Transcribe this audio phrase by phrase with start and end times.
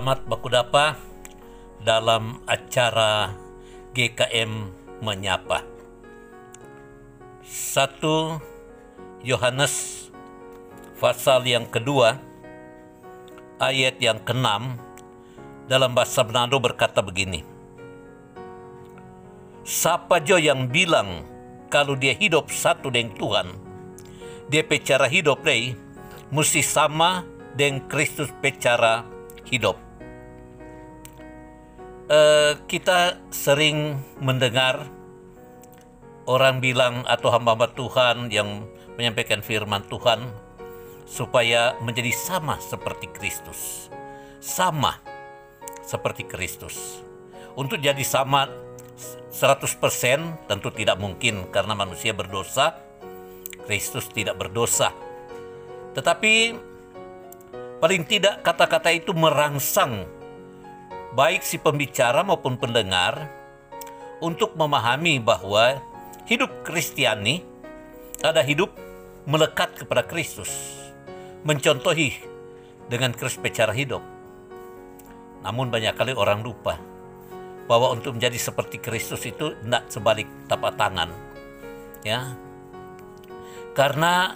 [0.00, 0.96] Selamat Bakudapa
[1.84, 3.36] dalam acara
[3.92, 4.72] GKM
[5.04, 5.60] Menyapa.
[7.44, 8.40] Satu
[9.20, 10.08] Yohanes
[10.96, 12.16] pasal yang kedua
[13.60, 14.80] ayat yang keenam
[15.68, 17.44] dalam bahasa Manado berkata begini.
[19.68, 21.28] Siapa jo yang bilang
[21.68, 23.48] kalau dia hidup satu dengan Tuhan,
[24.48, 25.76] dia pecara hidup deh
[26.32, 27.20] mesti sama
[27.52, 29.04] dengan Kristus pecara
[29.44, 29.89] hidup.
[32.10, 34.82] Uh, kita sering mendengar
[36.26, 38.66] orang bilang atau hamba-hamba Tuhan yang
[38.98, 40.26] menyampaikan firman Tuhan
[41.06, 43.86] supaya menjadi sama seperti Kristus.
[44.42, 44.98] Sama
[45.86, 46.98] seperti Kristus.
[47.54, 48.50] Untuk jadi sama
[49.30, 52.74] 100% tentu tidak mungkin karena manusia berdosa,
[53.70, 54.90] Kristus tidak berdosa.
[55.94, 56.34] Tetapi
[57.78, 60.18] paling tidak kata-kata itu merangsang
[61.14, 63.26] baik si pembicara maupun pendengar
[64.22, 65.80] untuk memahami bahwa
[66.28, 67.42] hidup Kristiani
[68.20, 68.70] ada hidup
[69.24, 70.50] melekat kepada Kristus,
[71.42, 72.20] mencontohi
[72.86, 74.04] dengan Kristus secara hidup.
[75.40, 76.76] Namun banyak kali orang lupa
[77.64, 81.08] bahwa untuk menjadi seperti Kristus itu tidak sebalik tapak tangan.
[82.04, 82.34] Ya.
[83.72, 84.34] Karena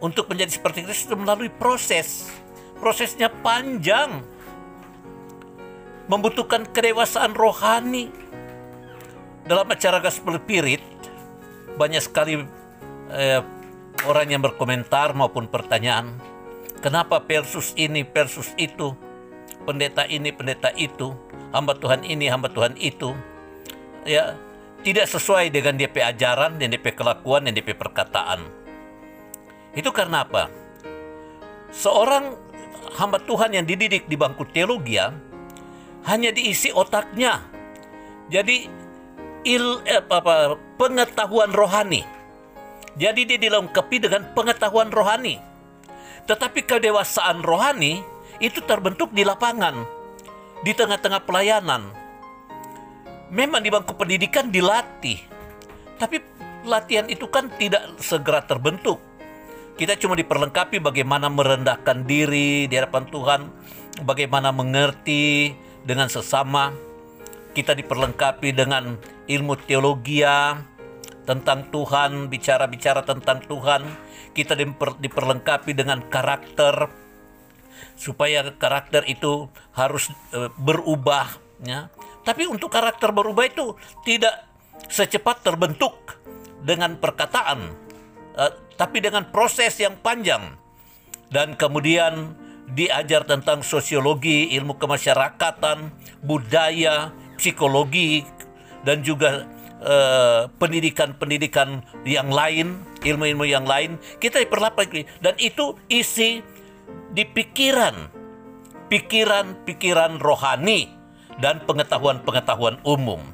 [0.00, 2.30] untuk menjadi seperti Kristus melalui proses.
[2.80, 4.24] Prosesnya panjang.
[6.10, 8.10] Membutuhkan kedewasaan rohani.
[9.46, 10.82] Dalam acara Gospel Spirit,
[11.78, 12.34] banyak sekali
[13.14, 13.40] eh,
[14.04, 16.18] orang yang berkomentar maupun pertanyaan,
[16.82, 18.90] kenapa versus ini, versus itu,
[19.62, 21.14] pendeta ini, pendeta itu,
[21.54, 23.14] hamba Tuhan ini, hamba Tuhan itu,
[24.02, 24.34] ya
[24.80, 28.40] tidak sesuai dengan DP ajaran dan DP kelakuan dan DP perkataan.
[29.76, 30.50] Itu karena apa?
[31.70, 32.34] Seorang
[32.98, 34.98] hamba Tuhan yang dididik di bangku teologi
[36.08, 37.44] hanya diisi otaknya.
[38.30, 38.70] Jadi
[39.44, 42.04] il eh, apa, pengetahuan rohani.
[42.98, 45.38] Jadi dia dilengkapi dengan pengetahuan rohani.
[46.26, 48.02] Tetapi kedewasaan rohani
[48.42, 49.84] itu terbentuk di lapangan,
[50.62, 51.90] di tengah-tengah pelayanan.
[53.30, 55.22] Memang di bangku pendidikan dilatih,
[56.02, 56.18] tapi
[56.66, 58.98] latihan itu kan tidak segera terbentuk.
[59.78, 63.40] Kita cuma diperlengkapi bagaimana merendahkan diri di hadapan Tuhan,
[64.02, 66.72] bagaimana mengerti dengan sesama.
[67.50, 68.94] Kita diperlengkapi dengan
[69.26, 70.22] ilmu teologi
[71.26, 73.82] tentang Tuhan, bicara-bicara tentang Tuhan.
[74.30, 76.86] Kita diper, diperlengkapi dengan karakter
[77.98, 81.28] supaya karakter itu harus e, berubah
[81.64, 81.92] ya.
[82.24, 84.46] Tapi untuk karakter berubah itu tidak
[84.88, 86.16] secepat terbentuk
[86.62, 87.74] dengan perkataan
[88.38, 88.44] e,
[88.80, 90.56] tapi dengan proses yang panjang.
[91.30, 92.34] Dan kemudian
[92.74, 95.90] diajar tentang sosiologi, ilmu kemasyarakatan,
[96.22, 98.22] budaya, psikologi
[98.86, 99.48] dan juga
[100.60, 106.44] pendidikan-pendidikan uh, yang lain, ilmu-ilmu yang lain, kita diperlapaki dan itu isi
[107.16, 108.12] di pikiran,
[108.92, 110.92] pikiran-pikiran rohani
[111.40, 113.24] dan pengetahuan-pengetahuan umum.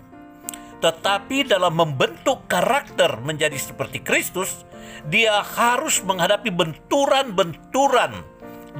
[0.78, 4.62] Tetapi dalam membentuk karakter menjadi seperti Kristus,
[5.10, 8.22] dia harus menghadapi benturan-benturan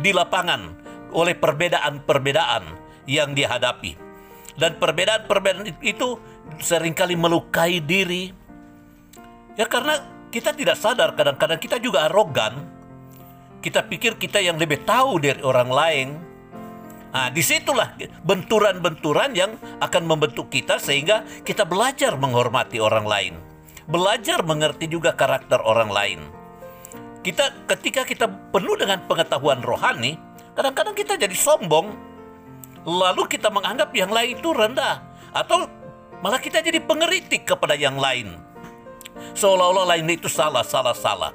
[0.01, 2.65] di lapangan oleh perbedaan-perbedaan
[3.09, 3.97] yang dihadapi.
[4.57, 6.17] Dan perbedaan-perbedaan itu
[6.61, 8.33] sering kali melukai diri.
[9.57, 10.01] Ya karena
[10.33, 12.57] kita tidak sadar kadang-kadang kita juga arogan.
[13.61, 16.09] Kita pikir kita yang lebih tahu dari orang lain.
[17.17, 17.97] Nah, di situlah
[18.29, 23.35] benturan-benturan yang akan membentuk kita sehingga kita belajar menghormati orang lain.
[23.89, 26.21] Belajar mengerti juga karakter orang lain.
[27.27, 30.15] Kita ketika kita penuh dengan pengetahuan rohani,
[30.55, 31.91] kadang-kadang kita jadi sombong.
[32.87, 35.03] Lalu kita menganggap yang lain itu rendah
[35.35, 35.67] atau
[36.25, 38.41] Malah kita jadi pengeritik kepada yang lain.
[39.37, 41.33] Seolah-olah lain itu salah, salah, salah.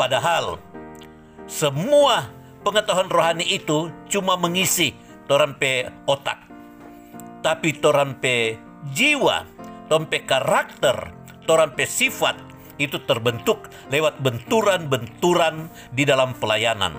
[0.00, 0.56] Padahal
[1.44, 2.32] semua
[2.64, 4.96] pengetahuan rohani itu cuma mengisi
[5.28, 6.40] torampe otak.
[7.44, 8.56] Tapi torampe
[8.96, 9.44] jiwa,
[9.92, 11.12] torampe karakter,
[11.44, 12.36] torampe sifat
[12.78, 16.94] itu terbentuk lewat benturan-benturan di dalam pelayanan.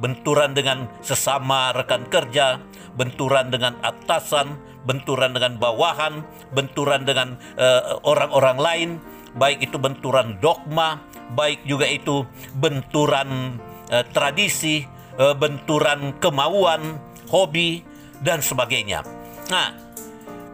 [0.00, 2.58] Benturan dengan sesama rekan kerja,
[2.96, 4.56] benturan dengan atasan,
[4.88, 6.24] benturan dengan bawahan,
[6.56, 8.90] benturan dengan uh, orang-orang lain,
[9.36, 11.04] baik itu benturan dogma,
[11.36, 12.24] baik juga itu
[12.56, 13.60] benturan
[13.92, 14.88] uh, tradisi,
[15.20, 16.96] uh, benturan kemauan,
[17.28, 17.84] hobi
[18.24, 19.04] dan sebagainya.
[19.52, 19.76] Nah,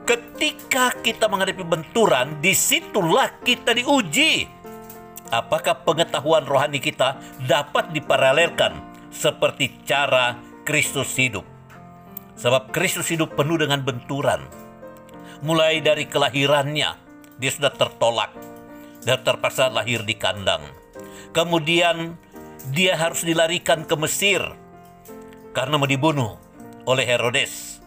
[0.06, 4.55] ketika kita menghadapi benturan, di situlah kita diuji.
[5.34, 7.18] Apakah pengetahuan rohani kita
[7.50, 8.78] dapat diparalelkan
[9.10, 11.42] seperti cara Kristus hidup?
[12.36, 14.44] Sebab Kristus hidup penuh dengan benturan.
[15.42, 16.90] Mulai dari kelahirannya,
[17.40, 18.30] dia sudah tertolak.
[19.06, 20.66] Dan terpaksa lahir di kandang.
[21.30, 22.18] Kemudian
[22.74, 24.42] dia harus dilarikan ke Mesir
[25.54, 26.36] karena mau dibunuh
[26.84, 27.80] oleh Herodes.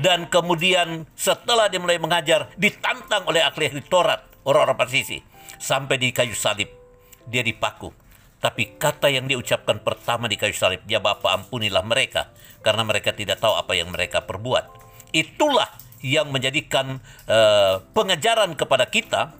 [0.00, 5.20] Dan kemudian setelah dia mulai mengajar, ditantang oleh ahli-ahli Taurat, orang-orang Parsisi,
[5.60, 6.79] sampai di kayu salib.
[7.28, 7.92] Dia dipaku.
[8.40, 12.32] Tapi kata yang diucapkan pertama di kayu salib, ya Bapa ampunilah mereka,
[12.64, 14.64] karena mereka tidak tahu apa yang mereka perbuat.
[15.12, 15.68] Itulah
[16.00, 19.36] yang menjadikan uh, pengajaran kepada kita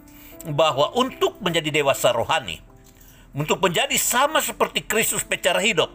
[0.53, 2.61] bahwa untuk menjadi dewasa rohani,
[3.33, 5.89] untuk menjadi sama seperti Kristus secara hidup,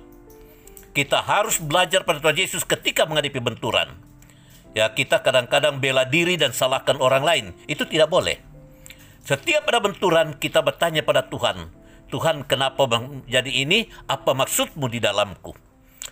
[0.91, 3.95] kita harus belajar pada Tuhan Yesus ketika menghadapi benturan.
[4.75, 7.45] Ya, kita kadang-kadang bela diri dan salahkan orang lain.
[7.65, 8.43] Itu tidak boleh.
[9.27, 11.75] Setiap ada benturan, kita bertanya pada Tuhan,
[12.15, 12.87] Tuhan kenapa
[13.27, 13.91] jadi ini?
[14.07, 15.51] Apa maksudmu di dalamku?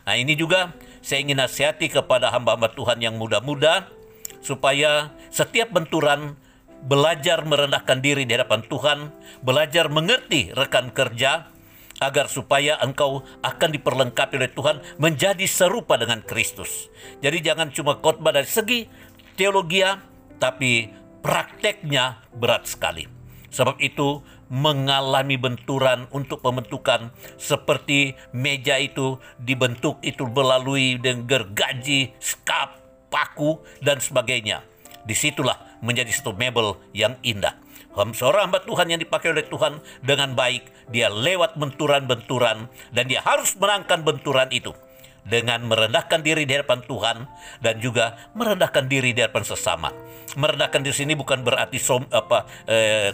[0.03, 3.87] Nah ini juga saya ingin nasihati kepada hamba-hamba Tuhan yang muda-muda
[4.43, 6.35] supaya setiap benturan
[6.91, 8.99] belajar merendahkan diri di hadapan Tuhan,
[9.47, 11.55] belajar mengerti rekan kerja
[12.03, 16.91] agar supaya engkau akan diperlengkapi oleh Tuhan menjadi serupa dengan Kristus.
[17.23, 18.91] Jadi jangan cuma khotbah dari segi
[19.39, 19.87] teologi,
[20.43, 23.09] tapi prakteknya berat sekali.
[23.49, 24.21] Sebab itu
[24.53, 27.09] mengalami benturan untuk pembentukan
[27.41, 32.77] seperti meja itu dibentuk itu melalui dengan gergaji, skap,
[33.09, 34.61] paku dan sebagainya.
[35.09, 37.57] Di situlah menjadi satu mebel yang indah.
[37.95, 43.55] Seorang hamba Tuhan yang dipakai oleh Tuhan dengan baik, dia lewat benturan-benturan dan dia harus
[43.55, 44.75] menangkan benturan itu
[45.25, 47.17] dengan merendahkan diri di hadapan Tuhan
[47.65, 49.91] dan juga merendahkan diri di hadapan sesama.
[50.37, 53.13] Merendahkan di sini bukan berarti som, apa eh,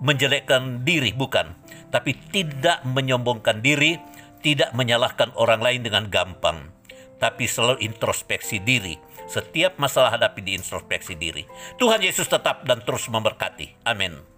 [0.00, 1.56] menjelekkan diri, bukan.
[1.92, 3.96] Tapi tidak menyombongkan diri,
[4.44, 6.72] tidak menyalahkan orang lain dengan gampang.
[7.16, 9.00] Tapi selalu introspeksi diri.
[9.26, 11.42] Setiap masalah hadapi di introspeksi diri.
[11.80, 13.82] Tuhan Yesus tetap dan terus memberkati.
[13.88, 14.35] Amin.